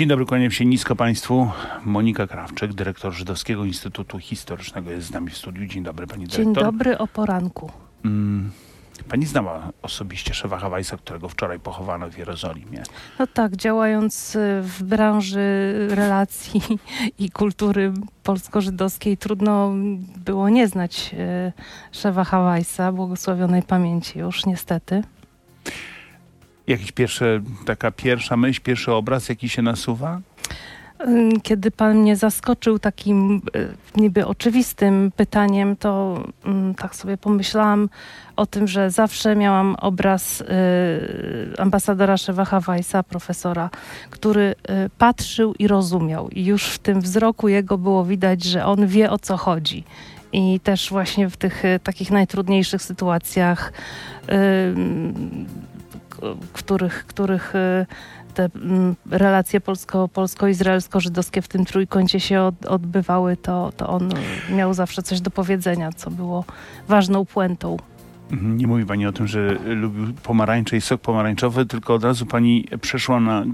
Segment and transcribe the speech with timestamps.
[0.00, 1.50] Dzień dobry, kłaniam się nisko Państwu.
[1.84, 5.66] Monika Krawczyk, dyrektor Żydowskiego Instytutu Historycznego jest z nami w studiu.
[5.66, 6.44] Dzień dobry Pani dyrektor.
[6.44, 7.70] Dzień dobry o poranku.
[8.04, 8.50] Mm,
[9.08, 12.82] pani znała osobiście Szewa Hawajsa, którego wczoraj pochowano w Jerozolimie.
[13.18, 15.40] No tak, działając y, w branży
[15.90, 16.60] relacji
[17.18, 17.92] i kultury
[18.22, 19.72] polsko-żydowskiej, trudno
[20.16, 21.52] było nie znać y,
[21.92, 25.02] Szewa Hawajsa, błogosławionej pamięci już niestety.
[26.70, 30.20] Jakiś pierwszy, taka pierwsza myśl, pierwszy obraz, jaki się nasuwa?
[31.42, 33.42] Kiedy pan mnie zaskoczył takim
[33.96, 36.24] e, niby oczywistym pytaniem, to
[36.76, 37.88] tak sobie pomyślałam
[38.36, 40.46] o tym, że zawsze miałam obraz e,
[41.60, 43.70] ambasadora Szewacha Weissa, profesora,
[44.10, 46.28] który e, patrzył i rozumiał.
[46.28, 49.84] I już w tym wzroku jego było widać, że on wie o co chodzi.
[50.32, 53.72] I też właśnie w tych takich najtrudniejszych sytuacjach
[56.52, 57.86] których, których y,
[58.34, 64.12] te mm, relacje polsko, polsko-izraelsko-żydowskie w tym trójkącie się od, odbywały, to, to on
[64.50, 66.44] miał zawsze coś do powiedzenia, co było
[66.88, 67.76] ważną puentą.
[68.32, 72.26] Mhm, nie mówi pani o tym, że lubił pomarańcze i sok pomarańczowy, tylko od razu
[72.26, 73.44] pani przeszła na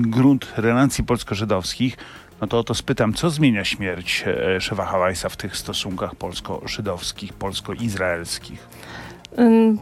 [0.00, 1.96] grunt relacji polsko-żydowskich.
[2.40, 7.32] No to o to spytam, co zmienia śmierć e, Szewa Hawajsa w tych stosunkach polsko-żydowskich,
[7.32, 8.68] polsko-izraelskich?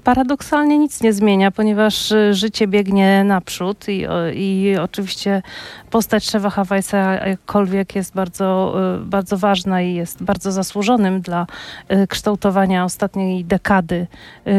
[0.05, 5.43] Paradoksalnie nic nie zmienia, ponieważ y, życie biegnie naprzód i, i oczywiście
[5.91, 11.47] postać Szewa Hawajsa jakkolwiek jest bardzo, y, bardzo ważna i jest bardzo zasłużonym dla
[11.93, 14.07] y, kształtowania ostatniej dekady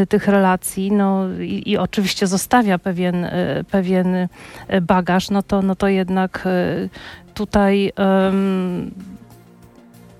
[0.10, 0.92] tych relacji.
[0.92, 3.28] No i, i oczywiście zostawia pewien,
[3.72, 4.28] pewien
[4.82, 6.48] bagaż, no to, no to jednak
[7.34, 8.92] tutaj um,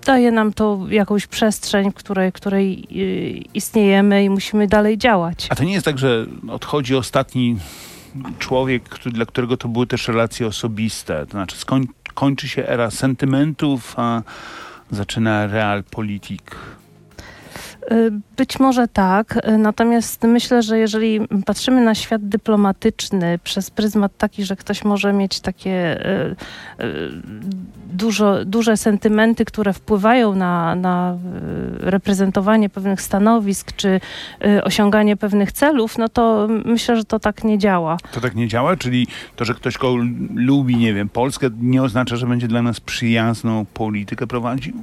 [0.04, 5.48] daje nam to jakąś przestrzeń, w której, której y, istniejemy i musimy dalej działać.
[5.50, 7.58] A to nie jest tak, że odchodzi ostatni
[8.40, 11.26] człowiek, który, dla którego to były też relacje osobiste.
[11.26, 14.22] To znaczy skoń, kończy się era sentymentów, a
[14.92, 16.56] zaczyna realpolitik.
[17.92, 24.18] Y, być może tak, y, natomiast myślę, że jeżeli patrzymy na świat dyplomatyczny przez pryzmat
[24.18, 26.36] taki, że ktoś może mieć takie y,
[27.94, 31.18] dużo, duże sentymenty, które wpływają na, na
[31.80, 34.00] reprezentowanie pewnych stanowisk czy
[34.64, 37.98] osiąganie pewnych celów, no to myślę, że to tak nie działa.
[38.12, 38.78] To tak nie działa?
[38.78, 39.78] Czyli to, że ktoś
[40.36, 44.74] lubi, nie wiem, Polskę, nie oznacza, że będzie dla nas przyjazną politykę prowadził?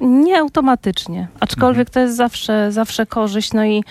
[0.00, 1.92] Nie automatycznie, aczkolwiek mhm.
[1.92, 3.52] to jest zawsze, zawsze korzyść.
[3.52, 3.84] No i y,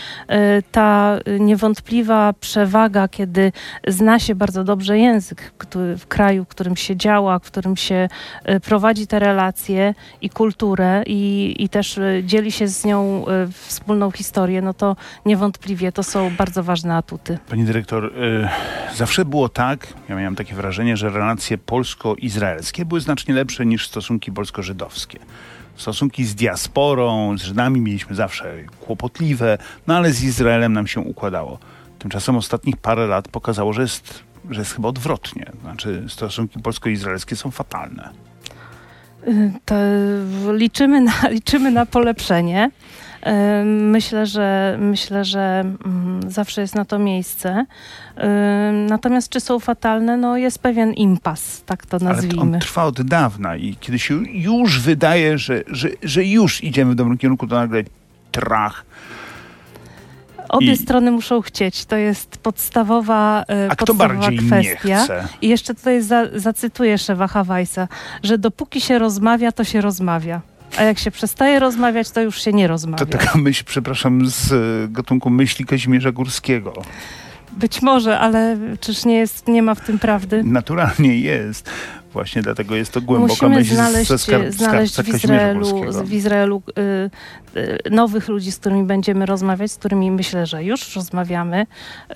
[0.72, 3.52] ta niewątpliwa przewaga, kiedy
[3.88, 8.10] zna się bardzo dobrze język który, w kraju, w którym się działa, w którym się
[8.50, 14.12] y, prowadzi te relacje i kulturę i, i też y, dzieli się z nią wspólną
[14.12, 14.96] historię, no to
[15.26, 17.38] niewątpliwie to są bardzo ważne atuty.
[17.50, 18.14] Pani dyrektor,
[18.96, 24.32] zawsze było tak, ja miałem takie wrażenie, że relacje polsko-izraelskie były znacznie lepsze niż stosunki
[24.32, 25.20] polsko-żydowskie
[25.80, 29.58] stosunki z diasporą, z Żydami mieliśmy zawsze kłopotliwe,
[29.88, 31.60] no ale z Izraelem nam się układało.
[32.00, 35.52] Tymczasem ostatnich parę lat pokazało, że jest, że jest chyba odwrotnie.
[35.62, 38.10] Znaczy stosunki polsko-izraelskie są fatalne.
[39.28, 39.76] Y, to
[40.54, 42.72] liczymy na, liczymy na polepszenie.
[43.66, 47.66] Myślę, że myślę, że mm, zawsze jest na to miejsce.
[48.90, 50.18] Natomiast czy są fatalne?
[50.18, 52.42] No jest pewien impas, tak to nazwijmy.
[52.42, 56.92] Ale on trwa od dawna i kiedy się już wydaje, że, że, że już idziemy
[56.92, 57.84] w dobrym kierunku, to nagle
[58.32, 58.86] trach.
[60.50, 60.78] Obie I...
[60.78, 61.86] strony muszą chcieć.
[61.86, 65.06] To jest podstawowa, e, A podstawowa kwestia.
[65.42, 67.88] I jeszcze tutaj za, zacytuję Szewa Hawajsa,
[68.24, 70.42] że dopóki się rozmawia, to się rozmawia.
[70.78, 73.06] A jak się przestaje rozmawiać, to już się nie rozmawia.
[73.06, 76.74] To taka myśl, przepraszam, z e, gatunku myśli Kazimierza Górskiego.
[77.52, 80.44] Być może, ale czyż nie, jest, nie ma w tym prawdy?
[80.44, 81.70] Naturalnie jest.
[82.14, 86.62] Właśnie dlatego jest to głęboka Musimy myśl znaleźć, ze skarb, znaleźć w Izraelu, w Izraelu
[87.56, 91.62] y, y, nowych ludzi, z którymi będziemy rozmawiać, z którymi myślę, że już rozmawiamy.
[91.62, 92.16] Y,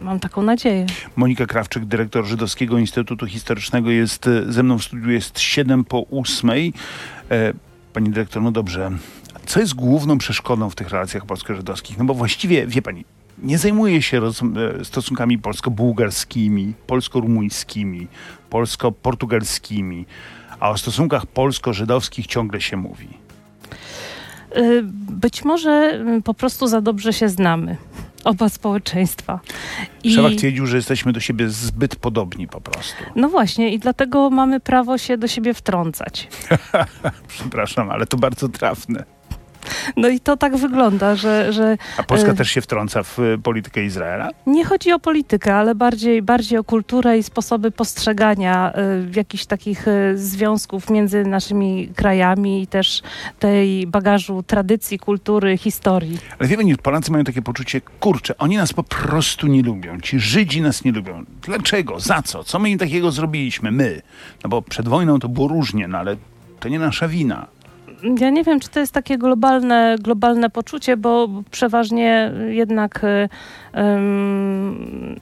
[0.00, 0.86] mam taką nadzieję.
[1.16, 6.06] Monika Krawczyk, dyrektor Żydowskiego Instytutu Historycznego jest y, ze mną w studiu, jest 7 po
[6.10, 6.50] 8.
[7.96, 8.90] Pani dyrektor, no dobrze.
[9.46, 11.98] Co jest główną przeszkodą w tych relacjach polsko-żydowskich?
[11.98, 13.04] No bo właściwie, wie pani,
[13.38, 18.08] nie zajmuje się roz, e, stosunkami polsko-bułgarskimi, polsko-rumuńskimi,
[18.50, 20.06] polsko-portugalskimi,
[20.60, 23.08] a o stosunkach polsko-żydowskich ciągle się mówi.
[24.50, 27.76] E, być może po prostu za dobrze się znamy
[28.26, 29.40] oba społeczeństwa.
[30.04, 30.14] I...
[30.14, 33.04] Szewak twierdził, że jesteśmy do siebie zbyt podobni po prostu.
[33.16, 36.28] No właśnie i dlatego mamy prawo się do siebie wtrącać.
[37.28, 39.04] Przepraszam, ale to bardzo trafne.
[39.96, 41.52] No i to tak wygląda, że...
[41.52, 44.30] że A Polska też się wtrąca w politykę Izraela?
[44.46, 48.72] Nie chodzi o politykę, ale bardziej, bardziej o kulturę i sposoby postrzegania
[49.16, 53.02] jakichś takich związków między naszymi krajami i też
[53.38, 56.18] tej bagażu tradycji, kultury, historii.
[56.38, 60.00] Ale wie pani, Polacy mają takie poczucie, kurczę, oni nas po prostu nie lubią.
[60.00, 61.24] Ci Żydzi nas nie lubią.
[61.42, 62.00] Dlaczego?
[62.00, 62.44] Za co?
[62.44, 63.70] Co my im takiego zrobiliśmy?
[63.70, 64.02] My.
[64.44, 66.16] No bo przed wojną to było różnie, no ale
[66.60, 67.46] to nie nasza wina.
[68.20, 73.02] Ja nie wiem, czy to jest takie globalne, globalne poczucie, bo przeważnie jednak
[73.74, 75.20] um,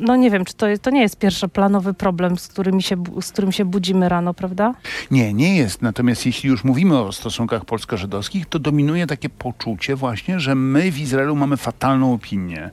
[0.00, 3.32] no nie wiem, czy to, jest, to nie jest pierwszoplanowy problem, z, którym się, z
[3.32, 4.74] którym się budzimy rano, prawda?
[5.10, 5.82] Nie, nie jest.
[5.82, 10.98] Natomiast jeśli już mówimy o stosunkach polsko-żydowskich, to dominuje takie poczucie właśnie, że my w
[10.98, 12.70] Izraelu mamy fatalną opinię.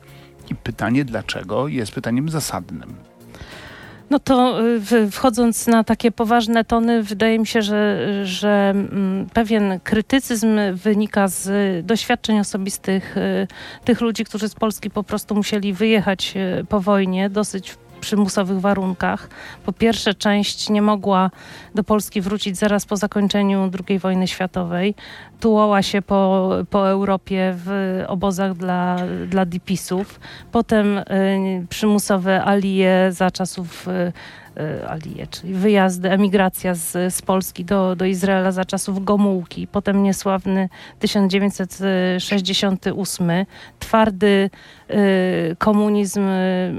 [0.52, 3.13] I pytanie dlaczego jest pytaniem zasadnym.
[4.14, 4.62] No to
[4.92, 11.28] y, wchodząc na takie poważne tony, wydaje mi się, że, że mm, pewien krytycyzm wynika
[11.28, 13.48] z doświadczeń osobistych y,
[13.86, 19.30] tych ludzi, którzy z Polski po prostu musieli wyjechać y, po wojnie dosyć przymusowych warunkach.
[19.66, 21.32] Po pierwsze, część nie mogła
[21.76, 24.96] do Polski wrócić zaraz po zakończeniu II wojny światowej.
[25.40, 28.98] Tułała się po, po Europie w obozach dla,
[29.28, 30.20] dla DPS-ów.
[30.52, 31.04] Potem y,
[31.70, 34.14] przymusowe alie za czasów y,
[34.58, 40.04] Y, Alije, czyli wyjazdy, emigracja z, z Polski do, do Izraela za czasów Gomułki, potem
[40.04, 40.70] niesławny
[41.00, 43.32] 1968,
[43.80, 44.50] twardy
[44.90, 46.74] y, komunizm y,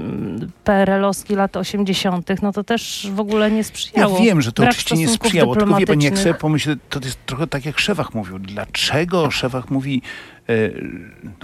[0.63, 4.17] PRL-owski lat 80., no to też w ogóle nie sprzyjało.
[4.17, 6.99] Ja wiem, że to Brak oczywiście nie sprzyjało, tylko wie pani, jak sobie pomyślę, to
[6.99, 8.39] jest trochę tak jak Szewach mówił.
[8.39, 10.01] Dlaczego Szewach mówi,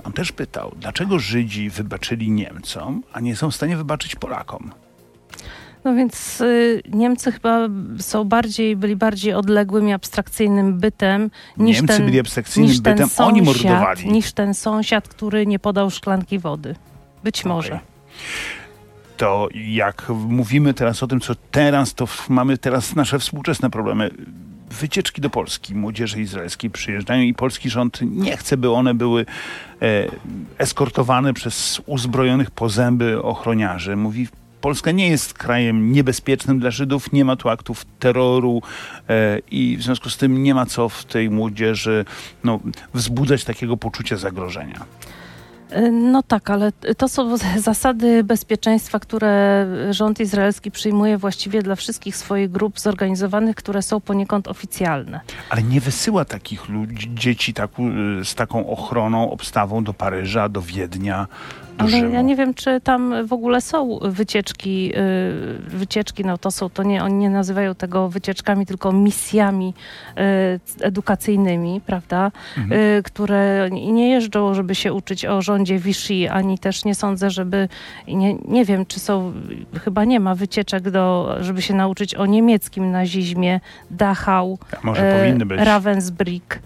[0.04, 4.72] on też pytał, dlaczego Żydzi wybaczyli Niemcom, a nie są w stanie wybaczyć Polakom?
[5.84, 7.68] No więc y, Niemcy chyba
[8.00, 13.28] są bardziej, byli bardziej odległym i abstrakcyjnym bytem niż Niemcy ten, byli abstrakcyjnym bytem, sąsiad,
[13.28, 14.12] oni mordowali.
[14.12, 16.76] Niż ten sąsiad, który nie podał szklanki wody.
[17.24, 17.54] Być okay.
[17.54, 17.80] może.
[19.18, 24.10] To jak mówimy teraz o tym, co teraz, to mamy teraz nasze współczesne problemy
[24.72, 29.26] wycieczki do Polski młodzieży izraelskiej przyjeżdżają i polski rząd nie chce, by one były
[29.82, 30.08] e,
[30.58, 33.96] eskortowane przez uzbrojonych po zęby ochroniarzy.
[33.96, 34.28] Mówi,
[34.62, 38.62] Polska nie jest krajem niebezpiecznym dla Żydów, nie ma tu aktów terroru
[39.10, 42.06] e, i w związku z tym nie ma co w tej młodzieży
[42.44, 42.60] no,
[42.94, 44.86] wzbudzać takiego poczucia zagrożenia.
[45.72, 52.16] E, no tak, ale to są zasady bezpieczeństwa, które rząd izraelski przyjmuje właściwie dla wszystkich
[52.16, 55.20] swoich grup zorganizowanych, które są poniekąd oficjalne.
[55.50, 57.72] Ale nie wysyła takich ludzi, dzieci tak,
[58.24, 61.28] z taką ochroną, obstawą do Paryża, do Wiednia,
[61.82, 66.70] ale ja nie wiem, czy tam w ogóle są wycieczki, y, wycieczki, no to są,
[66.70, 69.74] to nie, oni nie nazywają tego wycieczkami, tylko misjami
[70.80, 72.82] y, edukacyjnymi, prawda, mhm.
[72.82, 77.70] Y, które nie jeżdżą, żeby się uczyć o rządzie Vichy, ani też nie sądzę, żeby,
[78.08, 79.34] nie, nie wiem, czy są,
[79.84, 83.60] chyba nie ma wycieczek do, żeby się nauczyć o niemieckim nazizmie,
[83.92, 84.58] Dachau,
[85.58, 86.60] Ravensbrück,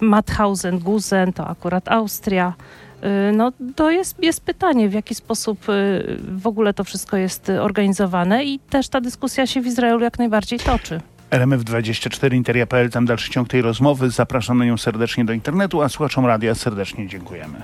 [0.00, 2.54] Mauthausen, Gusen, to akurat Austria.
[3.04, 7.48] Y, no to jest, jest pytanie, w jaki sposób y, w ogóle to wszystko jest
[7.48, 11.00] organizowane i też ta dyskusja się w Izraelu jak najbardziej toczy.
[11.30, 14.10] RMF24 Interia.pl, tam dalszy ciąg tej rozmowy.
[14.10, 17.62] Zapraszam na nią serdecznie do internetu, a słuchaczom radia serdecznie dziękujemy.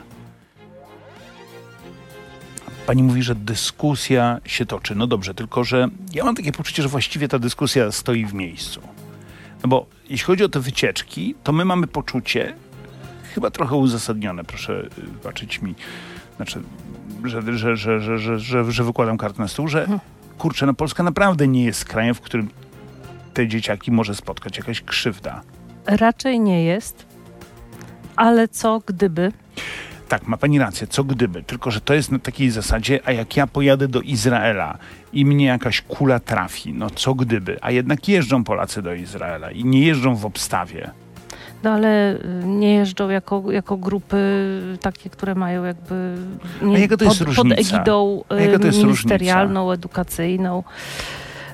[2.86, 4.94] Pani mówi, że dyskusja się toczy.
[4.94, 8.80] No dobrze, tylko że ja mam takie poczucie, że właściwie ta dyskusja stoi w miejscu.
[9.62, 12.54] No bo jeśli chodzi o te wycieczki, to my mamy poczucie,
[13.34, 15.74] chyba trochę uzasadnione, proszę wybaczyć mi,
[16.36, 16.62] znaczy,
[17.24, 20.00] że, że, że, że, że, że, że wykładam kartę na stół, że mhm.
[20.38, 22.48] kurczę, no Polska naprawdę nie jest krajem, w którym
[23.34, 25.42] te dzieciaki może spotkać jakaś krzywda.
[25.86, 27.06] Raczej nie jest,
[28.16, 29.32] ale co gdyby?
[30.08, 33.36] Tak, ma pani rację, co gdyby, tylko że to jest na takiej zasadzie, a jak
[33.36, 34.78] ja pojadę do Izraela
[35.12, 39.64] i mnie jakaś kula trafi, no co gdyby, a jednak jeżdżą Polacy do Izraela i
[39.64, 40.90] nie jeżdżą w obstawie.
[41.62, 44.18] No ale y, nie jeżdżą jako, jako grupy
[44.80, 46.14] takie, które mają jakby
[46.62, 47.56] nie, A jaka to jest pod, różnica?
[47.56, 49.74] pod egidą y, ministerialną, różnica?
[49.74, 50.64] edukacyjną.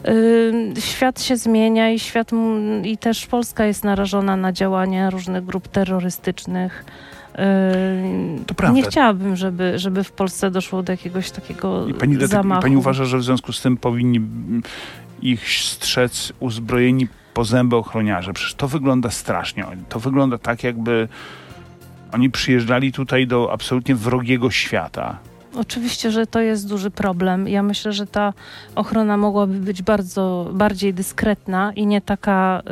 [0.09, 2.31] Y, świat się zmienia i świat
[2.85, 6.85] i też Polska jest narażona na działania różnych grup terrorystycznych.
[8.47, 8.77] To prawda.
[8.77, 12.61] Nie chciałabym, żeby, żeby w Polsce doszło do jakiegoś takiego I pani, zamachu.
[12.61, 14.21] I pani uważa, że w związku z tym powinni
[15.23, 18.33] ich strzec uzbrojeni po zęby ochroniarze.
[18.33, 19.64] Przecież to wygląda strasznie.
[19.88, 21.09] To wygląda tak, jakby
[22.12, 25.19] oni przyjeżdżali tutaj do absolutnie wrogiego świata.
[25.59, 27.49] Oczywiście, że to jest duży problem.
[27.49, 28.33] Ja myślę, że ta
[28.75, 32.63] ochrona mogłaby być bardzo bardziej dyskretna i nie taka,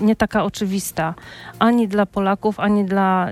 [0.00, 1.14] y, nie taka oczywista
[1.58, 3.30] ani dla Polaków, ani dla,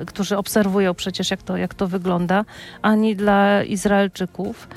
[0.00, 2.44] y, którzy obserwują przecież jak to, jak to wygląda,
[2.82, 4.68] ani dla Izraelczyków,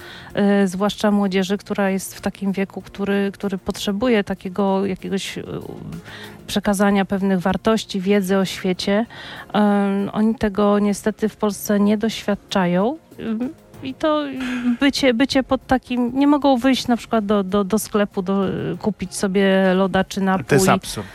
[0.63, 5.43] y, zwłaszcza młodzieży, która jest w takim wieku, który, który potrzebuje takiego jakiegoś y,
[6.47, 9.05] przekazania pewnych wartości, wiedzy o świecie.
[9.53, 12.97] Um, oni tego niestety w Polsce nie doświadczają.
[13.83, 14.23] I to
[14.79, 16.11] bycie, bycie pod takim.
[16.19, 18.45] Nie mogą wyjść na przykład do, do, do sklepu, do,
[18.79, 20.45] kupić sobie loda czy napój.
[20.45, 21.07] To jest absurd.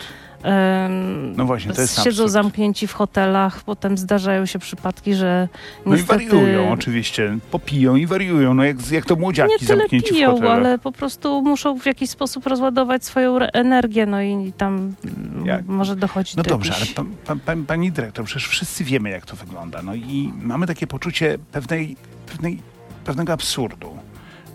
[1.37, 2.31] No właśnie, to jest Siedzą absurd.
[2.31, 5.49] zamknięci w hotelach, potem zdarzają się przypadki, że
[5.87, 6.25] No niestety...
[6.25, 10.15] i wariują oczywiście, popiją i wariują, no jak, jak to młodziaki nie tyle zamknięci w
[10.15, 10.53] piją, hotelach.
[10.59, 15.67] ale po prostu muszą w jakiś sposób rozładować swoją energię, no i tam mm, Jak?
[15.67, 16.95] może dochodzić No do dobrze, ale jakichś...
[16.97, 19.83] pa, pa, pa, pani dyrektor, przecież wszyscy wiemy, jak to wygląda.
[19.83, 22.59] No i mamy takie poczucie pewnej, pewnej,
[23.05, 23.91] pewnego absurdu.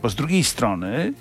[0.01, 1.13] Bo z drugiej strony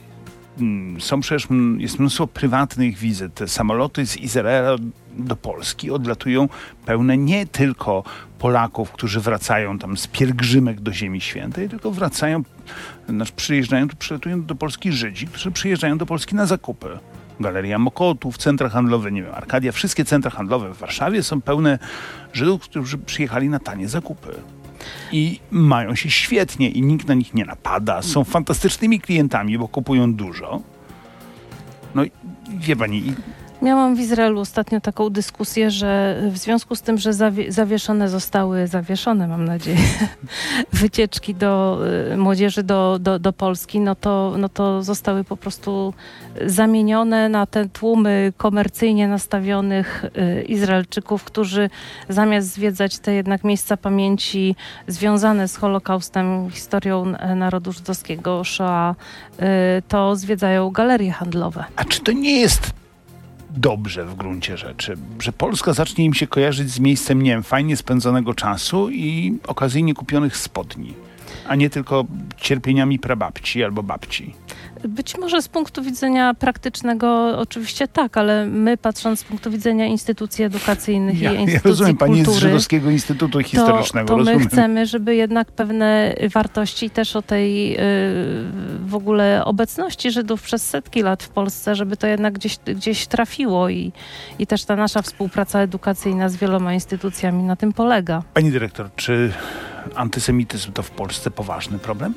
[0.98, 3.34] są przecież, mm, jest mnóstwo prywatnych wizyt.
[3.34, 4.76] Te samoloty z Izraela
[5.16, 6.48] do Polski odlatują
[6.86, 8.04] pełne nie tylko
[8.38, 12.42] Polaków, którzy wracają tam z pielgrzymek do Ziemi Świętej, tylko wracają,
[13.08, 16.98] znaczy przyjeżdżają, tu przylatują do Polski Żydzi, którzy przyjeżdżają do Polski na zakupy.
[17.40, 21.78] Galeria Mokotów, centra handlowe, nie wiem, Arkadia, wszystkie centra handlowe w Warszawie są pełne
[22.32, 24.28] Żydów, którzy przyjechali na tanie zakupy.
[25.12, 28.02] I mają się świetnie i nikt na nich nie napada.
[28.02, 30.60] Są fantastycznymi klientami, bo kupują dużo.
[31.94, 32.10] No i
[32.58, 33.14] wie pani,
[33.62, 38.66] Miałam w Izraelu ostatnio taką dyskusję, że w związku z tym, że zawie- zawieszone zostały,
[38.66, 39.78] zawieszone mam nadzieję,
[40.72, 41.80] wycieczki do
[42.12, 45.94] y, młodzieży do, do, do Polski, no to, no to zostały po prostu
[46.46, 51.70] zamienione na te tłumy komercyjnie nastawionych y, Izraelczyków, którzy
[52.08, 59.42] zamiast zwiedzać te jednak miejsca pamięci związane z Holokaustem, historią e, narodu żydowskiego, Shoah, y,
[59.88, 61.64] to zwiedzają galerie handlowe.
[61.76, 62.79] A czy to nie jest
[63.56, 67.76] dobrze w gruncie rzeczy, że Polska zacznie im się kojarzyć z miejscem, nie wiem, fajnie
[67.76, 70.94] spędzonego czasu i okazyjnie kupionych spodni,
[71.48, 72.04] a nie tylko
[72.36, 74.34] cierpieniami prababci albo babci?
[74.88, 80.44] Być może z punktu widzenia praktycznego oczywiście tak, ale my patrząc z punktu widzenia instytucji
[80.44, 84.24] edukacyjnych Ja, i ja instytucji rozumiem, pani jest z kultury, Żydowskiego Instytutu to, Historycznego, to
[84.24, 87.78] my chcemy, żeby jednak pewne wartości też o tej y,
[88.86, 93.68] w ogóle obecności Żydów przez setki lat w Polsce, żeby to jednak gdzieś, gdzieś trafiło
[93.68, 93.92] i,
[94.38, 98.22] i też ta nasza współpraca edukacyjna z wieloma instytucjami na tym polega.
[98.34, 99.32] Pani dyrektor, czy
[99.94, 102.14] antysemityzm to w Polsce poważny problem?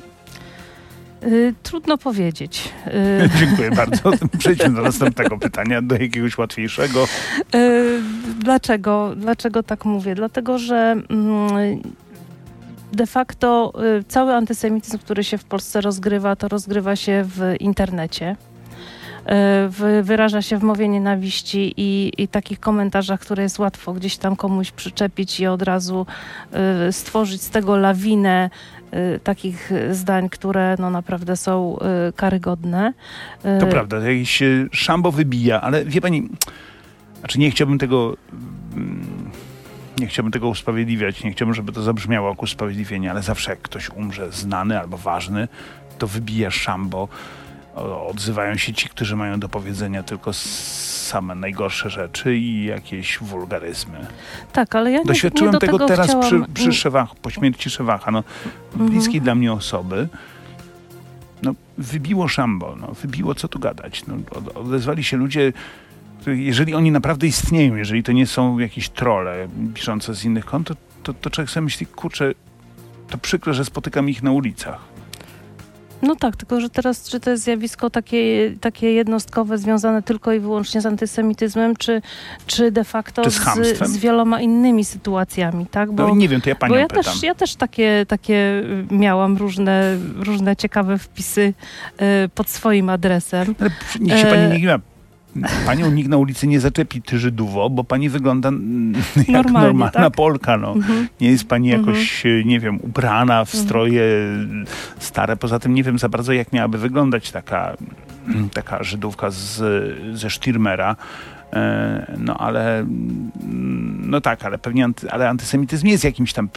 [1.22, 2.72] Y, trudno powiedzieć.
[2.86, 4.12] Y, Dziękuję bardzo.
[4.38, 7.04] Przejdźmy do następnego pytania, do jakiegoś łatwiejszego.
[7.54, 8.00] Y,
[8.38, 10.14] Dlaczego, dlaczego tak mówię?
[10.14, 11.82] Dlatego, że mm,
[12.92, 18.36] de facto y, cały antysemityzm, który się w Polsce rozgrywa, to rozgrywa się w internecie.
[19.68, 24.36] W- Wyraża się w mowie nienawiści i, i takich komentarzach, które jest łatwo gdzieś tam
[24.36, 26.06] komuś przyczepić i od razu
[26.88, 28.50] y, stworzyć z tego lawinę
[29.16, 31.78] y, takich zdań, które no naprawdę są
[32.16, 32.92] karygodne.
[33.60, 36.28] To prawda, jakieś e, szambo wybija, ale wie pani,
[37.18, 38.16] znaczy nie chciałbym tego,
[38.74, 39.30] mm,
[39.98, 43.90] nie chciałbym tego usprawiedliwiać, nie chciałbym, żeby to zabrzmiało jak usprawiedliwienie, ale zawsze jak ktoś
[43.90, 45.48] umrze znany albo ważny,
[45.98, 47.08] to wybija szambo.
[48.08, 54.06] Odzywają się ci, którzy mają do powiedzenia tylko same najgorsze rzeczy i jakieś wulgaryzmy.
[54.52, 57.70] Tak, ale ja nie, Doświadczyłem nie do tego, teraz chciałam, przy, przy Szewach, po śmierci
[57.70, 58.10] Szewacha.
[58.10, 58.24] No,
[58.72, 58.90] Mhm.
[58.90, 60.08] bliskiej dla mnie osoby,
[61.42, 64.06] no, wybiło szambo, no, wybiło co tu gadać.
[64.06, 65.52] No, od, odezwali się ludzie,
[66.26, 70.74] jeżeli oni naprawdę istnieją, jeżeli to nie są jakieś trole piszące z innych kont, to,
[71.02, 72.32] to, to człowiek sobie myśli, kurczę,
[73.10, 74.78] to przykre, że spotykam ich na ulicach.
[76.04, 80.40] No tak, tylko że teraz czy to jest zjawisko takie, takie jednostkowe, związane tylko i
[80.40, 82.02] wyłącznie z antysemityzmem, czy,
[82.46, 85.92] czy de facto Czy z z, z wieloma innymi sytuacjami, tak?
[85.92, 87.04] Bo, No nie wiem, to ja panią bo ja pytam.
[87.04, 91.54] też, ja też takie, takie y, miałam różne, różne ciekawe wpisy
[92.24, 93.54] y, pod swoim adresem.
[93.60, 93.70] Ale
[94.00, 94.93] niech się pani E, nie gniewa.
[95.66, 100.04] Panią nikt na ulicy nie zaczepi, ty Żydowo, bo pani wygląda mm, jak Normalnie, normalna
[100.04, 100.14] tak?
[100.14, 100.56] Polka.
[100.56, 100.72] No.
[100.72, 101.08] Mhm.
[101.20, 101.86] Nie jest pani Mhm.
[101.94, 104.02] jakoś, e, nie wiem, ubrana w stroje
[104.98, 105.36] stare.
[105.36, 107.76] Poza tym nie wiem za bardzo, jak miałaby wyglądać taka,
[108.52, 109.62] taka Żydówka z,
[110.18, 110.96] ze Sztirmera.
[111.54, 116.48] E, No ale, mm, no tak, ale pewnie anty, ale antysemityzm jest jakimś tam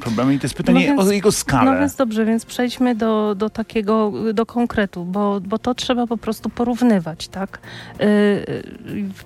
[0.00, 1.72] problemem i to jest pytanie więc- o jego skalę.
[1.72, 6.16] No więc dobrze, więc przejdźmy do, do takiego, do konkretu, bo, bo to trzeba po
[6.16, 7.58] prostu porównywać, tak?
[8.00, 8.64] Y, y,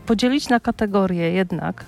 [0.06, 1.85] podzielić na kategorie jednak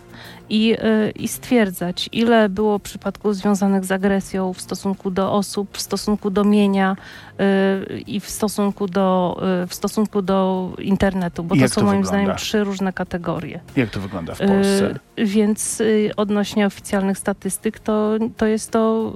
[0.51, 5.81] i, y, i stwierdzać, ile było przypadków związanych z agresją w stosunku do osób, w
[5.81, 6.97] stosunku do mienia
[7.41, 12.03] y, i w stosunku do, y, w stosunku do internetu, bo to są to moim
[12.03, 12.09] wygląda?
[12.09, 13.61] zdaniem trzy różne kategorie.
[13.77, 14.99] Jak to wygląda w Polsce?
[15.17, 15.83] Więc
[16.17, 19.13] odnośnie oficjalnych statystyk, to, to jest to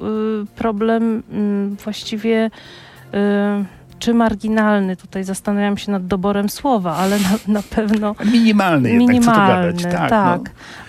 [0.56, 2.50] problem mm, właściwie
[4.02, 4.96] czy marginalny.
[4.96, 9.72] Tutaj zastanawiam się nad doborem słowa, ale na, na pewno Minimalny jednak, minimalny.
[9.72, 10.10] co tu gadać.
[10.10, 10.40] tak.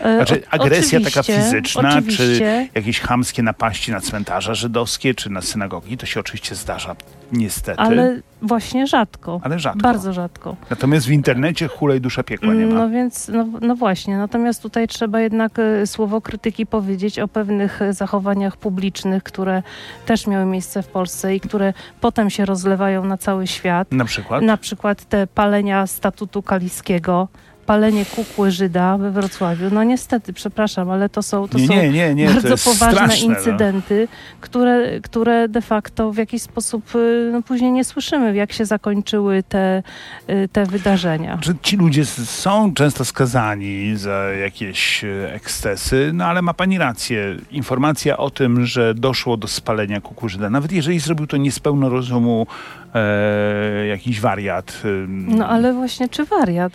[0.04, 0.10] No.
[0.10, 5.98] Y, Znaczy, agresja taka fizyczna, oczywiście, Jakieś chamskie napaści na cmentarza żydowskie czy na synagogi,
[5.98, 6.96] to się oczywiście zdarza,
[7.32, 9.40] niestety, Ale właśnie rzadko.
[9.44, 9.82] ale rzadko.
[9.82, 10.56] Bardzo rzadko.
[10.70, 12.74] Natomiast w internecie hulej dusza piekła nie ma.
[12.76, 17.82] No więc, no, no właśnie, natomiast tutaj trzeba jednak e, słowo krytyki powiedzieć o pewnych
[17.82, 19.64] e, zachowaniach publicznych, które
[20.06, 23.92] też miały miejsce w Polsce i które potem się rozlewają na cały świat.
[23.92, 24.44] Na przykład?
[24.44, 27.28] Na przykład te palenia statutu kaliskiego,
[27.66, 29.66] palenie kukły Żyda we Wrocławiu.
[29.72, 33.00] No niestety, przepraszam, ale to są, to nie, są nie, nie, to bardzo jest poważne
[33.00, 33.36] straszne, no.
[33.36, 34.08] incydenty,
[34.42, 39.44] które, które de facto w jakiś sposób y, no, później nie słyszymy, jak się zakończyły
[39.44, 39.84] te,
[40.30, 41.40] y, te wydarzenia.
[41.62, 47.36] Ci ludzie są często skazani za jakieś e, ekscesy, no ale ma pani rację.
[47.52, 51.90] Informacja o tym, że doszło do spalenia kukurydzy, nawet jeżeli zrobił to nie z pełną
[51.90, 52.48] rozumu
[52.96, 54.82] e, jakiś wariat.
[55.08, 56.74] No ale właśnie, czy wariat?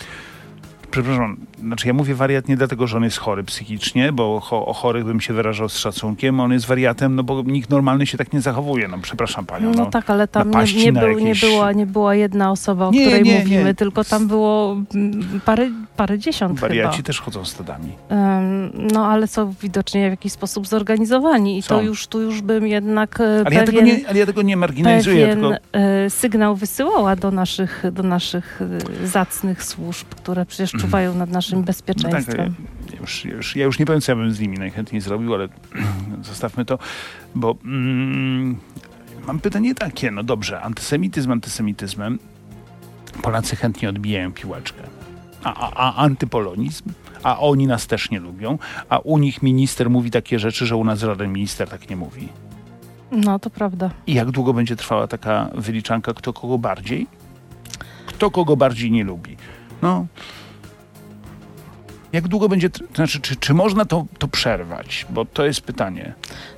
[1.02, 4.72] Przepraszam, znaczy ja mówię wariat nie dlatego, że on jest chory psychicznie, bo cho, o
[4.72, 6.40] chorych bym się wyrażał z szacunkiem.
[6.40, 8.88] On jest wariatem, no bo nikt normalny się tak nie zachowuje.
[8.88, 9.70] No przepraszam panią.
[9.70, 12.86] No, No, tak, ale tam nie, nie, był, nie, jakieś- była, nie była jedna osoba,
[12.86, 13.74] o Nie, której nie, mówimy, nie.
[13.74, 14.76] tylko tam było
[15.44, 17.06] parę, parę dziesiąt Wariaci chyba.
[17.06, 17.92] też chodzą stadami.
[18.12, 21.68] Ym, No ale są widocznie w jakiś sposób zorganizowani i Są.
[21.68, 24.42] to już, tu już bym jednak e, Ale pewien, ja tego nie, ale ja tego
[24.42, 28.60] nie marginalizuję, pewien tylko e, sygnał wysyłała do naszych, do naszych
[29.02, 30.87] e, zacnych służb, które przecież Mhm.
[30.88, 32.54] Czuwają nad naszym No tak, bezpieczeństwem.
[32.94, 35.34] ja już, ja już, ja już nie powiem, co ja bym z nimi najchętniej zrobił,
[35.34, 35.48] ale
[36.22, 36.78] zostawmy to,
[37.34, 38.56] bo mm,
[39.26, 42.18] mam pytanie takie, no dobrze, antysemityzm antysemityzmem,
[43.22, 44.82] Polacy chętnie odbijają piłeczkę,
[45.44, 46.84] a, a, a antypolonizm,
[47.22, 50.84] a oni nas też nie lubią, a u nich minister mówi takie rzeczy, że u
[50.84, 52.28] nas żaden minister tak nie mówi.
[53.12, 53.90] No to prawda.
[54.06, 57.06] I jak długo będzie trwała taka wyliczanka, kto kogo bardziej?
[58.06, 59.36] Kto kogo bardziej nie lubi?
[59.82, 60.06] No.
[62.12, 65.06] Jak długo będzie, znaczy, czy, czy można to, to przerwać?
[65.10, 66.14] Bo to jest pytanie.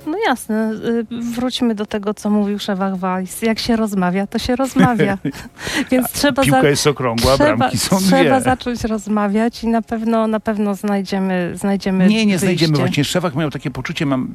[0.07, 3.41] No jasne, y, wróćmy do tego, co mówił Szewach Weiss.
[3.41, 5.17] Jak się rozmawia, to się rozmawia.
[5.91, 8.41] Więc trzeba, Piłka za, jest okrągła, trzeba, bramki są trzeba dwie.
[8.41, 12.67] zacząć rozmawiać i na pewno, na pewno znajdziemy, znajdziemy Nie, nie znajdziemy.
[12.71, 12.85] wyjście.
[12.85, 14.27] Właśnie Szewak miał takie poczucie, mam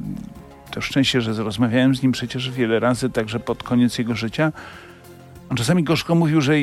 [0.71, 4.51] to szczęście, że rozmawiałem z nim przecież wiele razy, także pod koniec jego życia.
[5.49, 6.53] On czasami gorzko mówił, że,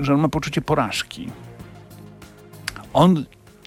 [0.00, 1.28] że on ma poczucie porażki.
[2.92, 3.24] On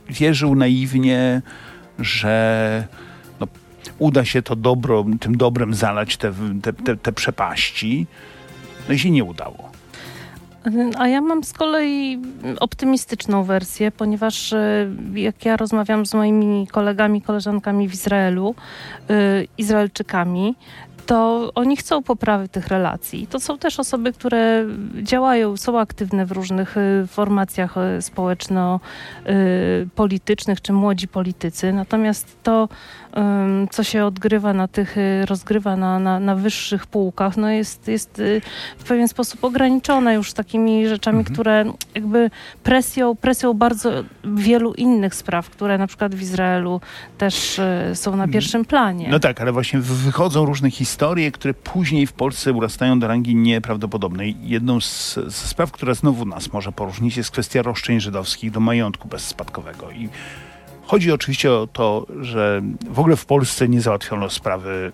[0.09, 1.41] wierzył naiwnie,
[1.99, 2.87] że
[3.39, 3.47] no,
[3.99, 8.07] uda się to dobro, tym dobrem zalać te, te, te, te przepaści.
[8.87, 9.69] No i się nie udało.
[10.97, 12.19] A ja mam z kolei
[12.59, 18.55] optymistyczną wersję, ponieważ e, jak ja rozmawiam z moimi kolegami, koleżankami w Izraelu,
[19.09, 20.55] y, Izraelczykami,
[21.09, 23.27] to oni chcą poprawy tych relacji.
[23.27, 24.65] To są też osoby, które
[25.03, 31.73] działają, są aktywne w różnych y, formacjach y, społeczno-politycznych, czy młodzi politycy.
[31.73, 32.69] Natomiast to,
[33.71, 38.19] co się odgrywa na tych, y, rozgrywa na, na, na wyższych półkach, no jest, jest
[38.19, 38.41] y,
[38.77, 41.33] w pewien sposób ograniczone już takimi rzeczami, Mhm.
[41.33, 42.29] które jakby
[42.63, 43.91] presją, presją bardzo
[44.23, 46.81] wielu innych spraw, które na przykład w Izraelu
[47.17, 49.07] też y, są na pierwszym planie.
[49.11, 53.35] No tak, ale właśnie wy- wychodzą różne historie, które później w Polsce urastają do rangi
[53.35, 54.35] nieprawdopodobnej.
[54.41, 59.07] Jedną z, z spraw, która znowu nas może poróżnić, jest kwestia roszczeń żydowskich do majątku
[59.07, 59.91] bezspadkowego.
[59.91, 60.09] I
[60.89, 64.91] chodzi oczywiście o to, że w ogóle w Polsce nie załatwiono sprawy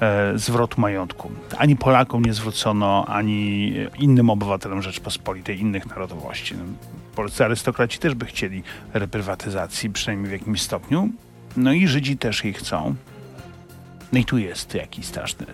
[0.00, 1.30] y, e, zwrotu majątku.
[1.58, 6.54] Ani Polakom nie zwrócono, ani innym obywatelom Rzeczpospolitej, innych narodowości.
[6.54, 6.64] No,
[7.14, 11.08] polscy arystokraci też by chcieli reprywatyzacji, przynajmniej w jakimś stopniu.
[11.56, 12.94] No i Żydzi też jej chcą.
[14.12, 15.46] No i tu jest jakiś straszny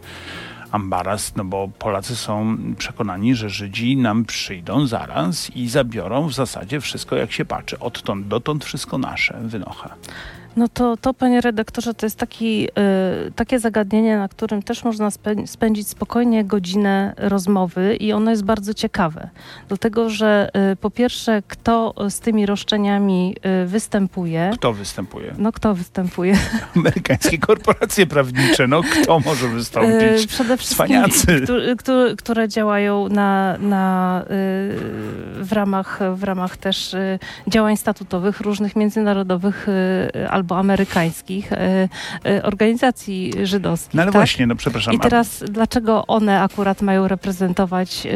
[0.73, 6.81] ambaras, no bo Polacy są przekonani, że Żydzi nam przyjdą zaraz i zabiorą w zasadzie
[6.81, 7.79] wszystko, jak się patrzy.
[7.79, 9.95] Odtąd dotąd wszystko nasze, wynocha.
[10.57, 12.69] No to, to panie redaktorze, to jest taki,
[13.29, 18.45] y, takie zagadnienie, na którym też można spę- spędzić spokojnie godzinę rozmowy i ono jest
[18.45, 19.29] bardzo ciekawe.
[19.69, 24.51] Dlatego, że y, po pierwsze, kto z tymi roszczeniami y, występuje?
[24.55, 25.35] Kto występuje?
[25.39, 26.37] No kto występuje?
[26.77, 28.67] Amerykańskie korporacje prawnicze.
[28.69, 30.25] No kto może wystąpić?
[30.25, 31.41] Y, Przede wszystkim, Cwaniacy.
[31.41, 34.27] któ- któ- które działają na, na, y,
[35.45, 41.57] w, ramach, w ramach też y, działań statutowych różnych międzynarodowych y, albo amerykańskich y,
[42.29, 43.95] y, organizacji żydowskich.
[43.95, 44.21] No ale tak?
[44.21, 44.95] właśnie, no przepraszam.
[44.95, 48.07] I teraz dlaczego one akurat mają reprezentować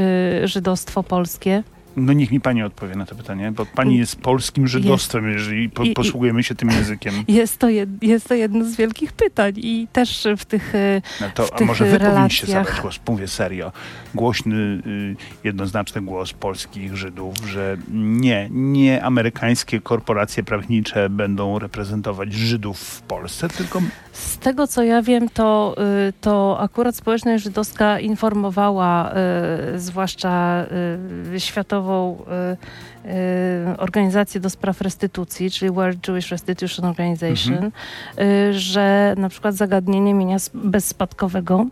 [0.44, 1.62] y, żydostwo polskie?
[1.96, 5.82] No niech mi pani odpowie na to pytanie, bo pani jest polskim żydostwem, jeżeli po,
[5.82, 7.14] I- posługujemy się tym językiem.
[7.28, 11.26] Jest to, jed, jest to jedno z wielkich pytań i też w tych y, No
[11.34, 13.72] to, w a tych może wy powinniście zabrać głos, mówię serio,
[14.14, 14.56] głośny,
[14.86, 23.02] y, jednoznaczny głos polskich Żydów, że nie, nie amerykańskie korporacje prawnicze będą reprezentować Żydów w
[23.02, 23.82] Polsce, tylko
[24.12, 25.76] Z tego co ja wiem, to,
[26.08, 29.12] y, to akurat społeczność żydowska informowała
[29.74, 30.64] y, zwłaszcza
[31.34, 37.72] y, Światową y, y, Organizację do Spraw Restytucji, czyli World Jewish Restitution Organization, Mhm.
[38.18, 41.66] y, że na przykład zagadnienie mienia bezspadkowego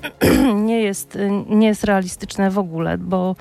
[0.54, 3.36] nie jest, y, nie jest realistyczne w ogóle, bo,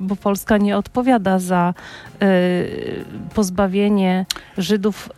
[0.00, 1.74] bo Polska nie odpowiada za
[2.22, 3.04] y,
[3.34, 4.26] pozbawienie
[4.58, 5.08] Żydów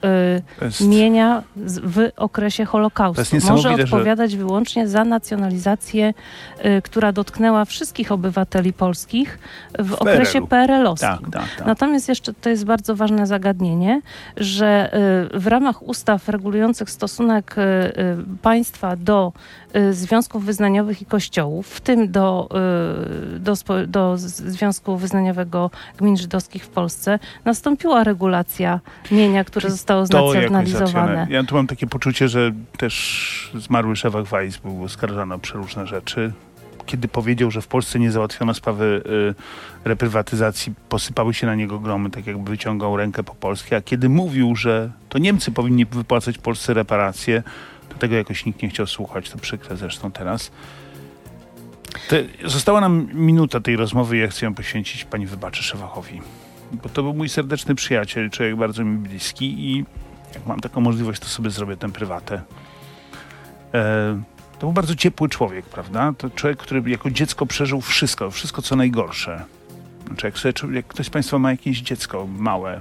[0.61, 1.43] y, jest, mienia
[1.85, 3.21] w okresie Holokaustu.
[3.23, 6.14] Może niesamowite, że- odpowiadać wyłącznie za nacjonalizację,
[6.64, 9.38] y, która dotknęła wszystkich obywateli polskich
[9.79, 10.47] w, okresie PRL-u.
[10.49, 11.09] PRL-owskim.
[11.09, 11.67] tak, tak, tak.
[11.67, 14.01] Natomiast jeszcze to jest bardzo ważne zagadnienie,
[14.37, 14.91] że
[15.35, 17.57] w ramach ustaw regulujących stosunek
[18.43, 19.33] państwa do
[19.91, 22.49] związków wyznaniowych i kościołów, w tym do,
[23.38, 31.27] do, spo- do Związku Wyznaniowego Gmin Żydowskich w Polsce, nastąpiła regulacja mienia, które zostało znacjonalizowane.
[31.31, 36.33] Ja tu mam takie poczucie, że też zmarły Szewach Weiss był oskarżany o przeróżne rzeczy.
[36.87, 39.03] Kiedy powiedział, że w Polsce nie załatwiono sprawy
[39.85, 43.77] y, reprywatyzacji, posypały się na niego gromy, tak jakby wyciągał rękę po polskie.
[43.77, 47.43] A kiedy mówił, że to Niemcy powinni wypłacać Polsce reparacje,
[47.88, 49.31] to tego jakoś nikt nie chciał słuchać.
[49.31, 50.51] To przykre zresztą teraz.
[52.09, 56.20] Te, została nam minuta tej rozmowy i ja chcę ją poświęcić pani wybaczy Szewachowi.
[56.72, 59.85] Bo to był mój serdeczny przyjaciel, człowiek bardzo mi bliski i
[60.35, 62.42] jak mam taką możliwość, to sobie zrobię tę prywatę.
[63.74, 64.22] E,
[64.53, 66.12] to był bardzo ciepły człowiek, prawda?
[66.18, 69.44] To człowiek, który jako dziecko przeżył wszystko, wszystko co najgorsze.
[70.07, 72.81] Znaczy, jak, sobie, jak ktoś z Państwa ma jakieś dziecko małe,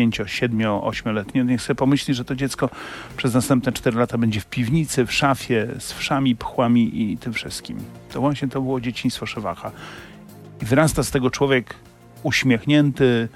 [0.00, 2.70] pięcio, siedmio, ośmioletnie, niech sobie pomyśli, że to dziecko
[3.16, 7.78] przez następne cztery lata będzie w piwnicy, w szafie, z wszami, pchłami i tym wszystkim.
[8.12, 9.70] To właśnie to było dzieciństwo Szewacha.
[10.62, 11.74] I wyrasta z tego człowiek
[12.22, 13.28] uśmiechnięty,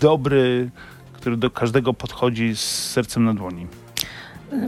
[0.00, 0.70] dobry,
[1.12, 3.66] który do każdego podchodzi z sercem na dłoni.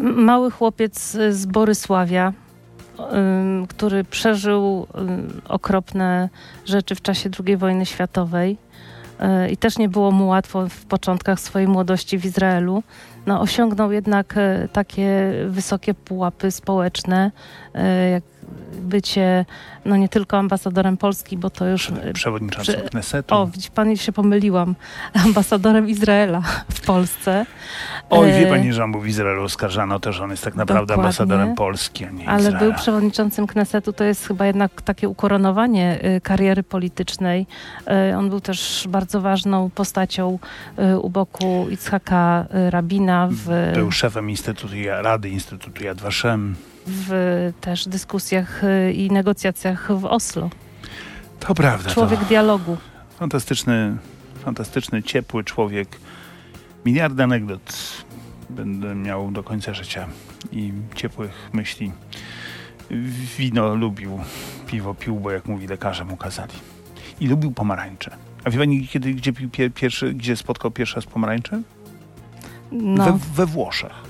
[0.00, 2.33] Mały chłopiec z Borysławia,
[3.68, 4.87] który przeżył
[5.48, 6.28] okropne
[6.66, 8.57] rzeczy w czasie II wojny światowej
[9.50, 12.83] i też nie było mu łatwo w początkach swojej młodości w Izraelu.
[13.27, 17.31] No, osiągnął jednak y, takie wysokie pułapy społeczne,
[17.74, 18.22] y, jak
[18.94, 19.44] bycie
[19.85, 23.35] no nie tylko ambasadorem Polski, bo to już y, Przewodniczącym przy- Knesetu.
[23.35, 24.74] o, widzi pan, się pomyliłam.
[25.26, 27.46] Ambasadorem Izraela w Polsce.
[28.11, 30.87] Oj, wie E, pani, że mu w Izraelu oskarżano to, że on jest tak naprawdę
[30.87, 31.04] Dokładnie.
[31.04, 32.59] ambasadorem Polski, a nie Ale Izraela.
[32.61, 37.46] był przewodniczącym Knesetu, to jest chyba jednak takie ukoronowanie y, kariery politycznej.
[38.18, 40.38] On był też bardzo ważną postacią
[41.02, 46.54] u boku Itzhaka Rabina w, Był szefem Instytutu, Rady Instytutu Yad Vashem.
[46.87, 50.51] W też dyskusjach y, i negocjacjach w Oslo.
[51.40, 51.90] To prawda.
[51.90, 52.77] Człowiek to dialogu.
[53.18, 53.97] fantastyczny,
[54.44, 55.88] fantastyczny, ciepły człowiek.
[56.85, 57.79] Miliard anegdot
[58.51, 60.09] będę miał do końca życia
[60.53, 61.92] i ciepłych myśli.
[63.38, 64.20] Wino lubił,
[64.66, 66.53] piwo pił, bo jak mówi lekarze mu kazali.
[67.20, 68.16] I lubił pomarańcze.
[68.44, 71.62] A wie pani, kiedy, gdzie, pił pie, pierwszy, gdzie spotkał pierwszy raz pomarańcze?
[72.73, 73.05] No.
[73.05, 74.03] We, we Włoszech.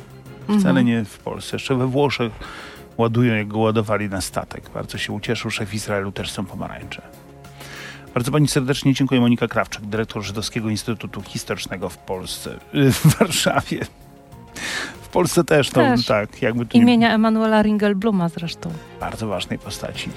[0.61, 1.57] Wcale nie w Polsce.
[1.57, 2.33] Jeszcze we Włoszech
[2.99, 4.71] ładują, jak go ładowali na statek.
[4.75, 5.51] Bardzo się ucieszył.
[5.51, 7.03] Szef Izraelu też są pomarańcze.
[8.15, 9.21] Bardzo pani serdecznie dziękuję.
[9.21, 13.81] Monika Krawczyk, dyrektor Żydowskiego Instytutu Historycznego w Polsce, y, w Warszawie.
[15.03, 16.07] W Polsce też, to Też.
[16.07, 18.71] tak, jakby tu nie Imienia Emanuela Ringelbluma zresztą.
[19.01, 20.11] bardzo ważnej postaci.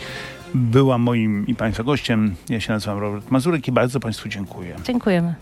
[0.53, 2.35] Była moim i Państwa gościem.
[2.49, 4.75] Ja się nazywam Robert Mazurek i bardzo Państwu dziękuję.
[4.83, 5.35] Dziękujemy.